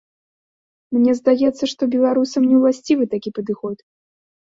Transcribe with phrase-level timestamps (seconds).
[0.95, 3.77] Мне здаецца, што беларусам не ўласцівы такі падыход.